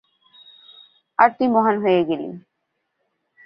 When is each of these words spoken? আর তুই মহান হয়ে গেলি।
আর 1.19 1.29
তুই 1.37 1.47
মহান 1.47 1.75
হয়ে 1.83 2.01
গেলি। 2.09 2.29